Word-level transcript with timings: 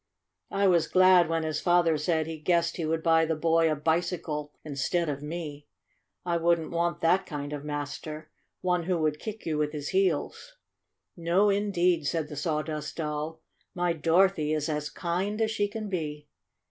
I 0.49 0.65
was 0.67 0.87
glad 0.87 1.29
when 1.29 1.43
his 1.43 1.61
father 1.61 1.95
said 1.95 2.25
he 2.25 2.39
guessed 2.39 2.77
he 2.77 2.87
would 2.87 3.03
buy 3.03 3.23
the 3.23 3.35
boy 3.35 3.71
a 3.71 3.75
bicycle 3.75 4.51
instead 4.65 5.09
of 5.09 5.21
me. 5.21 5.67
I 6.25 6.37
wouldn't 6.37 6.71
want 6.71 7.01
that 7.01 7.27
kind 7.27 7.53
of 7.53 7.63
master— 7.63 8.31
one 8.61 8.85
who 8.85 8.97
would 8.97 9.19
kick 9.19 9.45
you 9.45 9.59
with 9.59 9.73
his 9.73 9.89
heels." 9.89 10.55
"No, 11.15 11.51
indeed!" 11.51 12.07
said 12.07 12.29
the 12.29 12.35
Sawdust 12.35 12.95
Doll. 12.95 13.41
"My 13.75 13.93
Dorothy 13.93 14.53
is 14.53 14.69
as 14.69 14.89
kind 14.89 15.39
as 15.39 15.51
she 15.51 15.67
can 15.67 15.87
be." 15.87 16.27